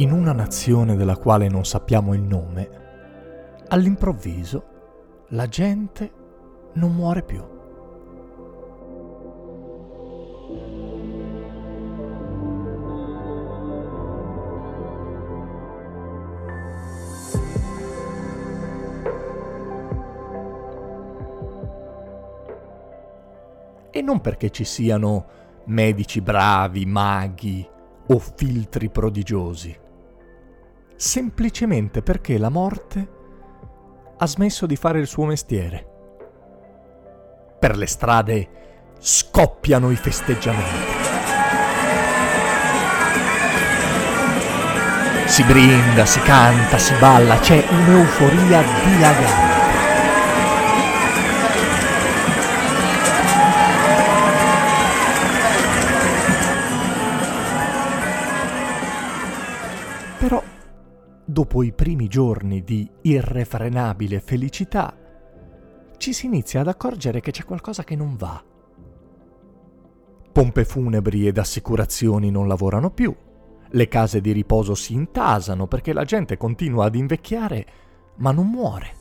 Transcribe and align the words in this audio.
In 0.00 0.12
una 0.12 0.32
nazione 0.32 0.96
della 0.96 1.16
quale 1.16 1.48
non 1.48 1.66
sappiamo 1.66 2.14
il 2.14 2.22
nome, 2.22 2.70
all'improvviso 3.68 4.64
la 5.28 5.46
gente 5.46 6.10
non 6.74 6.94
muore 6.94 7.22
più. 7.22 7.44
E 23.90 24.00
non 24.00 24.20
perché 24.22 24.48
ci 24.48 24.64
siano 24.64 25.26
medici 25.66 26.22
bravi, 26.22 26.86
maghi 26.86 27.68
o 28.06 28.18
filtri 28.18 28.88
prodigiosi 28.88 29.79
semplicemente 31.00 32.02
perché 32.02 32.36
la 32.36 32.50
morte 32.50 33.08
ha 34.18 34.26
smesso 34.26 34.66
di 34.66 34.76
fare 34.76 35.00
il 35.00 35.06
suo 35.06 35.24
mestiere. 35.24 35.86
Per 37.58 37.74
le 37.74 37.86
strade 37.86 38.48
scoppiano 38.98 39.90
i 39.90 39.96
festeggiamenti. 39.96 40.98
Si 45.24 45.42
brinda, 45.44 46.04
si 46.04 46.20
canta, 46.20 46.76
si 46.76 46.92
balla, 46.98 47.38
c'è 47.38 47.64
un'euforia 47.70 48.62
dilagante. 48.84 49.49
Dopo 61.30 61.62
i 61.62 61.72
primi 61.72 62.08
giorni 62.08 62.64
di 62.64 62.90
irrefrenabile 63.02 64.20
felicità, 64.20 64.96
ci 65.96 66.12
si 66.12 66.26
inizia 66.26 66.60
ad 66.60 66.68
accorgere 66.68 67.20
che 67.20 67.30
c'è 67.30 67.44
qualcosa 67.44 67.84
che 67.84 67.94
non 67.94 68.16
va. 68.16 68.42
Pompe 70.32 70.64
funebri 70.64 71.26
ed 71.26 71.38
assicurazioni 71.38 72.30
non 72.30 72.48
lavorano 72.48 72.90
più, 72.90 73.14
le 73.72 73.88
case 73.88 74.20
di 74.20 74.32
riposo 74.32 74.74
si 74.74 74.94
intasano 74.94 75.68
perché 75.68 75.92
la 75.92 76.04
gente 76.04 76.36
continua 76.36 76.86
ad 76.86 76.96
invecchiare 76.96 77.66
ma 78.16 78.32
non 78.32 78.48
muore. 78.48 78.94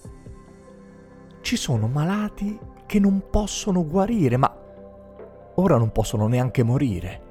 Ci 1.41 1.55
sono 1.55 1.87
malati 1.87 2.59
che 2.85 2.99
non 2.99 3.23
possono 3.31 3.85
guarire, 3.87 4.37
ma 4.37 4.55
ora 5.55 5.77
non 5.77 5.91
possono 5.91 6.27
neanche 6.27 6.61
morire. 6.61 7.21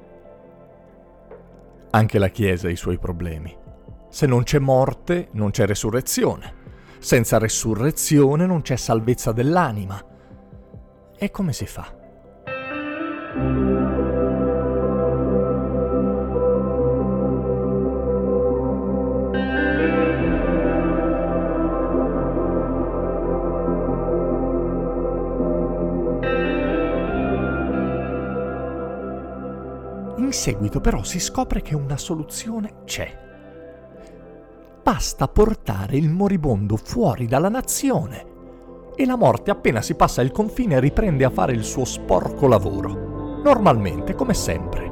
Anche 1.90 2.18
la 2.18 2.28
Chiesa 2.28 2.66
ha 2.66 2.70
i 2.70 2.76
suoi 2.76 2.98
problemi. 2.98 3.57
Se 4.10 4.26
non 4.26 4.42
c'è 4.42 4.58
morte, 4.58 5.28
non 5.32 5.50
c'è 5.50 5.66
resurrezione. 5.66 6.54
Senza 6.98 7.38
resurrezione 7.38 8.46
non 8.46 8.62
c'è 8.62 8.76
salvezza 8.76 9.32
dell'anima. 9.32 10.02
E 11.16 11.30
come 11.30 11.52
si 11.52 11.66
fa? 11.66 11.94
In 30.16 30.32
seguito 30.32 30.80
però 30.80 31.02
si 31.02 31.20
scopre 31.20 31.62
che 31.62 31.74
una 31.74 31.96
soluzione 31.96 32.82
c'è 32.84 33.26
basta 34.90 35.28
portare 35.28 35.98
il 35.98 36.08
moribondo 36.08 36.76
fuori 36.76 37.26
dalla 37.26 37.50
nazione 37.50 38.26
e 38.96 39.04
la 39.04 39.16
morte 39.16 39.50
appena 39.50 39.82
si 39.82 39.94
passa 39.94 40.22
il 40.22 40.30
confine 40.30 40.80
riprende 40.80 41.26
a 41.26 41.30
fare 41.30 41.52
il 41.52 41.62
suo 41.62 41.84
sporco 41.84 42.46
lavoro, 42.46 43.42
normalmente 43.42 44.14
come 44.14 44.32
sempre. 44.32 44.90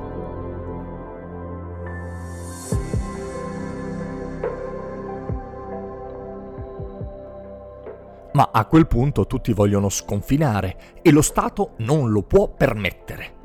Ma 8.34 8.50
a 8.52 8.66
quel 8.66 8.86
punto 8.86 9.26
tutti 9.26 9.54
vogliono 9.54 9.88
sconfinare 9.88 10.76
e 11.00 11.10
lo 11.10 11.22
Stato 11.22 11.72
non 11.78 12.10
lo 12.10 12.22
può 12.22 12.48
permettere. 12.48 13.35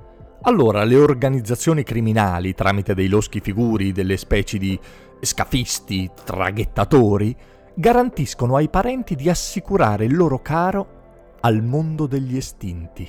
Allora 0.44 0.84
le 0.84 0.96
organizzazioni 0.96 1.84
criminali, 1.84 2.56
tramite 2.56 2.96
dei 2.96 3.07
loschi 3.07 3.40
figuri, 3.40 3.91
delle 3.91 4.18
specie 4.18 4.57
di 4.57 4.79
scafisti, 5.19 6.09
traghettatori, 6.24 7.35
garantiscono 7.75 8.56
ai 8.56 8.68
parenti 8.68 9.16
di 9.16 9.30
assicurare 9.30 10.06
il 10.06 10.16
loro 10.16 10.41
caro 10.41 11.38
al 11.41 11.62
mondo 11.62 12.07
degli 12.07 12.38
estinti. 12.38 13.07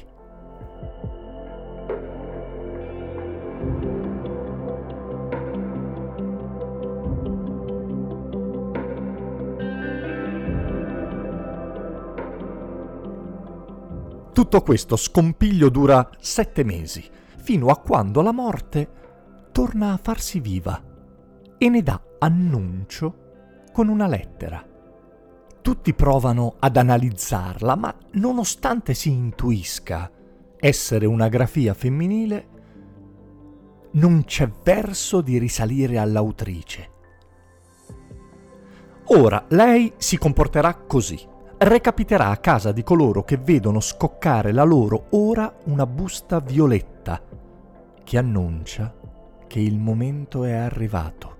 Tutto 14.32 14.62
questo 14.62 14.96
scompiglio 14.96 15.68
dura 15.68 16.08
sette 16.18 16.64
mesi, 16.64 17.04
fino 17.36 17.68
a 17.68 17.76
quando 17.76 18.22
la 18.22 18.32
morte 18.32 18.90
torna 19.52 19.92
a 19.92 20.00
farsi 20.02 20.40
viva 20.40 20.82
e 21.58 21.68
ne 21.68 21.82
dà 21.82 22.00
annuncio 22.18 23.66
con 23.72 23.88
una 23.88 24.06
lettera. 24.06 24.66
Tutti 25.60 25.92
provano 25.92 26.54
ad 26.58 26.76
analizzarla, 26.78 27.76
ma 27.76 27.94
nonostante 28.12 28.94
si 28.94 29.10
intuisca 29.10 30.10
essere 30.58 31.04
una 31.06 31.28
grafia 31.28 31.74
femminile, 31.74 32.48
non 33.92 34.24
c'è 34.24 34.50
verso 34.64 35.20
di 35.20 35.36
risalire 35.38 35.98
all'autrice. 35.98 36.90
Ora 39.06 39.44
lei 39.48 39.92
si 39.98 40.16
comporterà 40.16 40.74
così. 40.74 41.28
Recapiterà 41.64 42.30
a 42.30 42.38
casa 42.38 42.72
di 42.72 42.82
coloro 42.82 43.22
che 43.22 43.36
vedono 43.36 43.78
scoccare 43.78 44.50
la 44.50 44.64
loro 44.64 45.04
ora 45.10 45.54
una 45.66 45.86
busta 45.86 46.40
violetta 46.40 47.22
che 48.02 48.18
annuncia 48.18 48.92
che 49.46 49.60
il 49.60 49.78
momento 49.78 50.42
è 50.42 50.54
arrivato. 50.54 51.36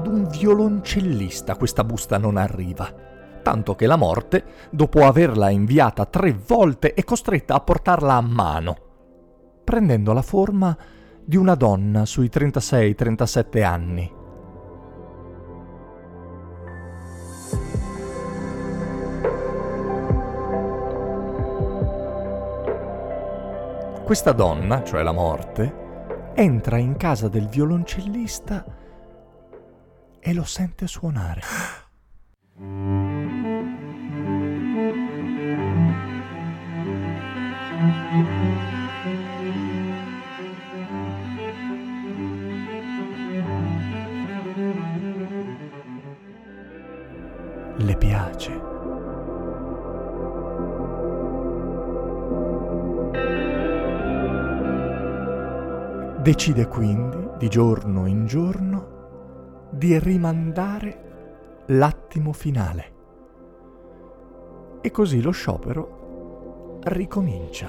Ad 0.00 0.06
un 0.06 0.26
violoncellista 0.28 1.56
questa 1.56 1.84
busta 1.84 2.16
non 2.16 2.38
arriva, 2.38 2.90
tanto 3.42 3.74
che 3.74 3.86
la 3.86 3.96
morte, 3.96 4.44
dopo 4.70 5.04
averla 5.04 5.50
inviata 5.50 6.06
tre 6.06 6.32
volte, 6.32 6.94
è 6.94 7.04
costretta 7.04 7.54
a 7.54 7.60
portarla 7.60 8.14
a 8.14 8.20
mano, 8.22 8.76
prendendo 9.62 10.14
la 10.14 10.22
forma 10.22 10.74
di 11.22 11.36
una 11.36 11.54
donna 11.54 12.06
sui 12.06 12.30
36-37 12.32 13.62
anni. 13.62 14.12
Questa 24.02 24.32
donna, 24.32 24.82
cioè 24.82 25.02
la 25.02 25.12
morte, 25.12 26.32
entra 26.34 26.78
in 26.78 26.96
casa 26.96 27.28
del 27.28 27.48
violoncellista 27.48 28.78
e 30.20 30.34
lo 30.34 30.44
sente 30.44 30.86
suonare. 30.86 31.40
Le 47.76 47.96
piace. 47.96 48.60
Decide 56.20 56.66
quindi, 56.66 57.16
di 57.38 57.48
giorno 57.48 58.04
in 58.04 58.26
giorno, 58.26 58.99
di 59.70 59.98
rimandare 59.98 61.64
l'attimo 61.66 62.32
finale. 62.32 62.92
E 64.80 64.90
così 64.90 65.20
lo 65.20 65.30
sciopero 65.30 66.78
ricomincia. 66.84 67.68